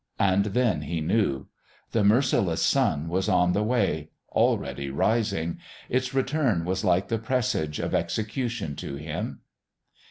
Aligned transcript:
And 0.17 0.45
then 0.45 0.81
he 0.81 0.99
knew. 0.99 1.45
The 1.91 2.03
merciless 2.03 2.63
sun 2.63 3.07
was 3.07 3.29
on 3.29 3.53
the 3.53 3.61
way, 3.61 4.09
already 4.31 4.89
rising. 4.89 5.59
Its 5.89 6.11
return 6.11 6.65
was 6.65 6.83
like 6.83 7.07
the 7.07 7.19
presage 7.19 7.77
of 7.77 7.93
execution 7.93 8.75
to 8.77 8.95
him.... 8.95 9.41